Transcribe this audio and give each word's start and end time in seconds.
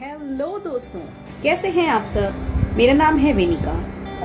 Hello 0.00 0.46
दोस्तों, 0.58 1.00
कैसे 1.42 1.68
हैं 1.68 1.86
आप 1.88 2.04
सब? 2.08 2.74
मेरा 2.76 2.92
नाम 2.92 3.16
है 3.18 3.32
वेनिका 3.32 3.72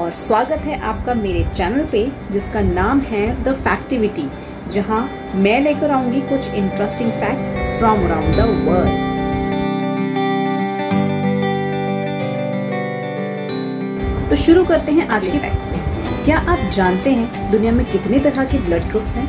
और 0.01 0.11
स्वागत 0.11 0.59
है 0.65 0.79
आपका 0.81 1.13
मेरे 1.13 1.43
चैनल 1.55 1.85
पे, 1.85 2.03
जिसका 2.31 2.61
नाम 2.61 2.99
है 2.99 3.23
द 3.43 3.53
फैक्टिविटी 3.63 4.27
जहाँ 4.73 4.99
मैं 5.35 5.59
लेकर 5.61 5.91
आऊँगी 5.91 6.21
कुछ 6.29 6.47
interesting 6.53 7.11
facts 7.13 7.49
from 7.79 8.05
around 8.05 8.35
the 8.35 8.45
world 8.67 9.03
तो 14.29 14.35
शुरू 14.43 14.65
करते 14.65 14.91
हैं 14.91 15.07
आज 15.07 15.27
के 15.27 15.37
फैक्ट 15.39 15.63
से। 15.63 16.23
क्या 16.25 16.37
आप 16.37 16.71
जानते 16.75 17.13
हैं 17.13 17.51
दुनिया 17.51 17.71
में 17.71 17.85
कितने 17.91 18.19
तरह 18.19 18.45
के 18.45 18.65
ब्लड 18.67 18.87
ग्रुप्स 18.87 19.15
हैं? 19.15 19.27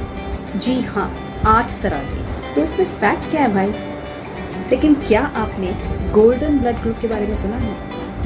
जी 0.58 0.80
हाँ 0.84 1.10
आठ 1.56 1.80
तरह 1.82 2.08
के। 2.12 2.54
तो 2.54 2.62
इसमें 2.62 2.86
फैक्ट 2.86 3.30
क्या 3.30 3.42
है 3.42 3.52
भाई? 3.54 3.72
लेकिन 4.70 4.94
क्या 5.08 5.20
आपने 5.36 5.66
गोल्डन 6.12 6.58
ब्लड 6.58 6.76
ग्रुप 6.76 6.98
के 7.00 7.08
बारे 7.08 7.26
में 7.26 7.36
सुना 7.36 7.56
है? 7.56 7.74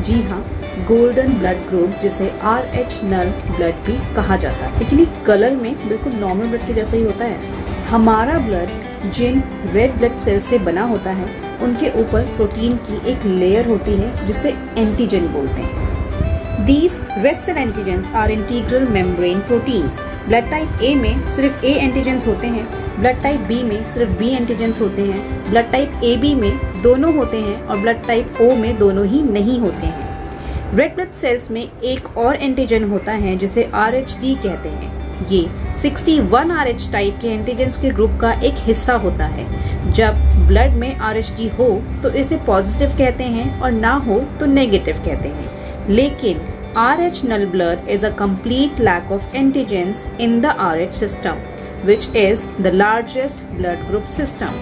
जी 0.03 0.23
हाँ 0.23 0.45
गोल्डन 0.89 1.33
ब्लड 1.33 1.67
ग्रुप 1.69 2.01
जिसे 2.03 2.31
आर 2.43 2.65
एच 2.75 3.01
नल 3.05 3.31
ब्लड 3.57 3.75
भी 3.87 3.97
कहा 4.15 4.37
जाता 4.37 4.67
है। 4.67 4.79
लेकिन 4.79 5.07
कलर 5.27 5.57
में 5.57 5.75
बिल्कुल 5.89 6.13
नॉर्मल 6.13 6.47
ब्लड 6.47 6.67
के 6.67 6.75
जैसा 6.75 6.97
ही 6.97 7.03
होता 7.03 7.25
है। 7.25 7.87
हमारा 7.87 8.39
ब्लड 8.39 9.11
जिन 9.13 9.43
रेड 9.67 9.97
ब्लड 9.99 10.17
सेल 10.17 10.41
से 10.41 10.59
बना 10.59 10.83
होता 10.83 11.11
है, 11.11 11.29
उनके 11.63 11.91
ऊपर 12.01 12.27
प्रोटीन 12.37 12.77
की 12.87 13.11
एक 13.11 13.25
लेयर 13.25 13.69
होती 13.69 13.93
है, 13.93 14.27
जिसे 14.27 14.55
एंटीजन 14.77 15.27
बोलते 15.29 15.61
हैं। 15.61 16.67
These 16.67 16.99
red 17.19 17.41
cell 17.41 17.57
antigens 17.57 18.11
are 18.15 18.31
integral 18.31 18.87
membrane 18.89 19.41
proteins 19.41 20.01
blood 20.29 20.51
type 20.51 20.83
A 20.83 20.95
में 20.95 21.27
सिर्फ़ 21.27 21.65
ए 21.65 21.73
एंटीजेंस 21.75 22.27
होते 22.27 22.47
हैं 22.47 22.67
ब्लड 23.01 23.23
टाइप 23.23 23.41
बी 23.41 23.63
में 23.63 23.85
सिर्फ़ 23.85 24.19
बी 24.19 24.29
एंटीजेंस 24.29 24.81
होते 24.81 25.03
हैं 25.03 25.51
ब्लड 25.51 25.71
टाइप 25.73 26.01
ए 26.05 26.17
बी 26.17 26.35
में 26.35 26.83
दोनों 26.83 27.15
होते 27.17 27.37
हैं 27.37 27.63
और 27.63 27.79
ब्लड 27.79 28.07
टाइप 28.07 28.41
ओ 28.41 28.55
में 28.57 28.77
दोनों 28.79 29.07
ही 29.07 29.23
नहीं 29.23 29.59
होते 29.61 29.87
हैं। 29.87 30.09
रेड 30.77 30.95
ब्लड 30.95 31.13
सेल्स 31.13 31.51
में 31.51 31.63
एक 31.63 32.17
और 32.19 32.37
एंटीजन 32.37 32.85
होता 32.91 33.13
है 33.13 33.37
जिसे 33.37 33.71
आर 33.75 33.95
एच 33.95 34.17
डी 34.21 34.35
कहते 34.35 34.69
हैं। 34.69 34.99
ये 35.29 35.41
61 35.79 36.51
आर 36.51 36.69
एच 36.69 36.89
टाइप 36.93 37.19
के 37.23 37.29
एंटीजेंस 37.29 37.81
के 37.81 37.91
ग्रुप 37.91 38.19
का 38.21 38.33
एक 38.33 38.55
हिस्सा 38.59 38.95
होता 38.97 39.27
है। 39.27 39.93
जब 39.93 40.21
ब्लड 40.49 40.73
में 40.73 40.95
आर 40.97 41.17
एच 41.17 41.33
डी 41.37 41.49
हो 41.59 41.69
तो 42.03 42.11
इसे 42.11 42.37
पॉजिटिव 42.47 42.97
कहते 42.99 43.25
हैं 43.25 43.61
और 43.61 43.73
ना 43.73 43.93
हो 44.07 44.21
तो 44.41 44.47
नेगेटिव 44.47 45.03
कहते 45.07 45.29
हैं। 45.29 45.89
लेकिन 45.89 46.41
null 47.25 47.47
blood 47.47 47.89
is 47.91 48.07
a 48.07 48.11
complete 48.17 48.81
lack 48.81 49.13
of 49.13 49.37
antigens 49.37 50.07
in 50.21 50.41
the 50.41 50.47
R 50.47 50.81
H 50.81 50.95
system 50.97 51.49
which 51.89 52.07
is 52.15 52.41
the 52.65 52.71
largest 52.73 53.39
blood 53.53 53.85
group 53.91 54.09
system. 54.15 54.57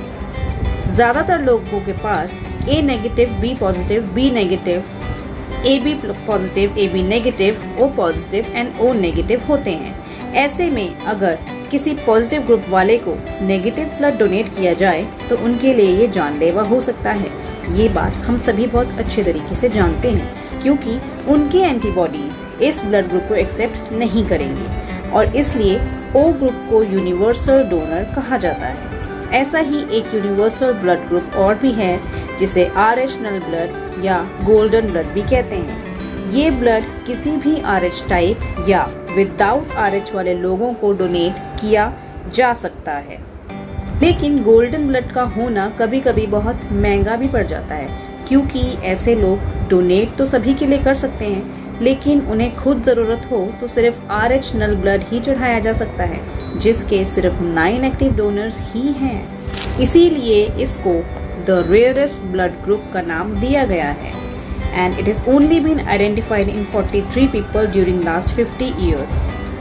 ज़्यादातर 0.88 1.42
लोगों 1.44 1.80
के 1.86 1.92
पास 1.92 2.32
B 3.40 3.54
positive 3.54 4.02
B 4.14 4.30
negative 4.30 4.84
A 5.66 5.78
B 5.80 5.94
positive 6.26 6.78
A 6.78 6.86
B 6.88 7.02
negative 7.02 7.64
O 7.80 7.88
positive 7.96 8.52
and 8.54 8.78
O 8.80 8.92
negative 8.92 9.42
होते 9.48 9.70
हैं। 9.72 9.94
ऐसे 10.34 10.68
में 10.70 10.96
अगर 11.06 11.38
किसी 11.70 11.94
positive 12.06 12.42
group 12.42 12.68
वाले 12.70 12.98
को 12.98 13.16
नेगेटिव 13.46 13.86
ब्लड 13.98 14.18
डोनेट 14.18 14.54
किया 14.56 14.74
जाए 14.74 15.02
तो 15.28 15.36
उनके 15.44 15.74
लिए 15.74 15.96
ये 16.00 16.08
जानलेवा 16.08 16.62
हो 16.62 16.80
सकता 16.80 17.12
है। 17.12 17.30
ये 17.78 17.88
बात 17.88 18.12
हम 18.26 18.40
सभी 18.40 18.66
बहुत 18.66 18.98
अच्छे 18.98 19.22
तरीके 19.22 19.54
से 19.54 19.68
जानते 19.68 20.10
हैं। 20.10 20.47
क्योंकि 20.62 20.98
उनके 21.28 21.58
एंटीबॉडीज 21.60 22.62
इस 22.62 22.84
ब्लड 22.84 23.08
ग्रुप 23.08 23.28
को 23.28 23.34
एक्सेप्ट 23.36 23.92
नहीं 23.92 24.24
करेंगे 24.28 25.10
और 25.10 25.36
इसलिए 25.36 25.78
ओ 26.16 26.30
ग्रुप 26.32 26.66
को 26.70 26.82
यूनिवर्सल 26.84 27.62
डोनर 27.70 28.12
कहा 28.14 28.36
जाता 28.38 28.66
है। 28.66 28.96
ऐसा 29.32 29.58
ही 29.60 29.82
एक 29.98 30.14
यूनिवर्सल 30.14 30.72
ब्लड 30.74 31.08
ग्रुप 31.08 31.36
और 31.36 31.54
भी 31.54 31.72
है, 31.72 31.98
जिसे 32.38 32.66
आर 32.78 32.98
एच 32.98 33.18
नल 33.20 33.38
ब्लड 33.40 34.04
या 34.04 34.20
गोल्डन 34.44 34.90
ब्लड 34.90 35.06
भी 35.06 35.22
कहते 35.22 35.56
हैं। 35.56 35.86
ये 36.32 36.50
ब्लड 36.50 36.84
किसी 37.06 37.30
भी 37.36 37.60
आर 37.62 37.84
एच 37.84 38.04
टाइप 38.08 38.64
या 38.68 38.84
विदाउट 39.14 39.72
आर 39.76 39.94
एच 39.94 40.12
वाले 40.14 40.34
लोगों 40.34 40.72
को 40.74 40.92
डोनेट 40.92 41.60
किया 41.60 41.92
जा 42.34 42.52
सकता 42.54 42.92
है। 42.92 43.18
लेकिन 44.00 44.42
गोल्डन 44.42 44.86
ब्लड 44.88 45.10
का 45.12 45.22
होना 45.36 45.68
कभी 45.78 46.00
कभी 46.00 46.26
बहुत 46.28 46.60
महँगा 46.72 47.16
भी 47.16 47.28
पड़ 47.28 47.46
जाता 47.46 47.74
है, 47.74 47.88
क्योंकि 48.28 48.60
ऐसे 48.86 49.14
लोग 49.14 49.38
डोनेट 49.68 50.16
तो 50.16 50.26
सभी 50.26 50.54
के 50.54 50.66
लिए 50.66 50.78
कर 50.84 50.96
सकते 50.96 51.24
हैं, 51.24 51.80
लेकिन 51.82 52.20
उन्हें 52.22 52.54
खुद 52.56 52.82
ज़रूरत 52.84 53.28
हो 53.30 53.38
तो 53.60 53.66
सिर्फ़ 53.68 54.10
आर 54.12 54.32
एच 54.32 54.54
नल 54.56 54.74
ब्लड 54.76 55.02
ही 55.08 55.20
चढ़ाया 55.20 55.58
जा 55.58 55.72
सकता 55.74 56.04
है, 56.04 56.20
जिसके 56.60 57.04
सिर्फ़ 57.14 57.42
नाइन 57.42 57.84
एक्टिव 57.84 58.16
डोनर्स 58.16 58.60
ही 58.72 58.92
हैं। 58.94 59.78
इसीलिए 59.80 60.44
इसको 60.62 60.94
द 61.46 61.64
रेयरेस्ट 61.68 62.20
ब्लड 62.32 62.52
ग्रुप 62.64 62.84
का 62.94 63.02
नाम 63.02 63.34
दिया 63.40 63.64
गया 63.64 63.90
है। 63.92 64.12
And 64.74 64.98
it 64.98 65.08
is 65.08 65.24
only 65.30 65.60
been 65.60 65.80
identified 65.80 66.48
in 66.48 66.64
43 66.74 67.26
people 67.32 67.66
during 67.66 68.02
last 68.04 68.34
50 68.36 68.72
years 68.80 69.12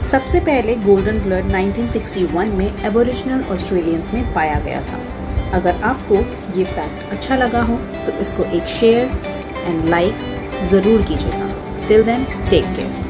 सबसे 0.02 0.40
पहले 0.40 0.74
गोल्डन 0.78 1.18
ब्लड 1.20 1.50
1961 1.52 2.52
में 2.54 2.84
एबोरिजिनल 2.86 3.42
ऑस्ट्रेलियंस 3.52 4.12
में 4.14 4.34
पाया 4.34 4.58
गया 4.60 4.80
था। 4.82 5.00
अगर 5.56 5.82
आपको 5.84 6.16
ये 6.58 6.64
फैक्ट 6.66 7.12
अच्छा 7.12 7.36
लगा 7.36 7.62
हो 7.62 7.76
तो 8.06 8.18
इसको 8.20 8.44
एक 8.56 8.66
शेयर 8.70 9.06
एंड 9.60 9.84
लाइक 9.88 10.26
ज़रूर 10.70 11.02
कीजिएगा। 11.02 11.86
Till 11.88 12.02
then 12.04 12.24
take 12.50 12.64
care 12.76 13.07